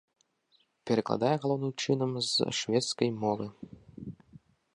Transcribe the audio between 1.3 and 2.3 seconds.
галоўным чынам